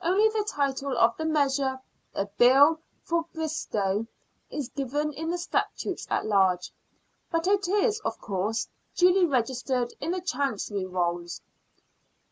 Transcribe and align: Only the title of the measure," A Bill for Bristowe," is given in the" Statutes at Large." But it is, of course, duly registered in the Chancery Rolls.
Only 0.00 0.28
the 0.28 0.46
title 0.48 0.96
of 0.96 1.16
the 1.16 1.24
measure," 1.24 1.80
A 2.22 2.26
Bill 2.26 2.78
for 3.02 3.24
Bristowe," 3.34 4.06
is 4.48 4.68
given 4.68 5.12
in 5.12 5.28
the" 5.28 5.38
Statutes 5.48 6.06
at 6.08 6.24
Large." 6.24 6.70
But 7.32 7.48
it 7.48 7.66
is, 7.66 7.98
of 8.04 8.16
course, 8.20 8.68
duly 8.94 9.26
registered 9.26 9.92
in 10.00 10.12
the 10.12 10.20
Chancery 10.20 10.86
Rolls. 10.86 11.40